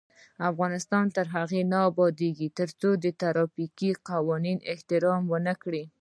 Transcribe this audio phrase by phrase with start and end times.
[0.49, 5.83] افغانستان تر هغو نه ابادیږي، ترڅو د ترافیکي قوانینو احترام ونکړو.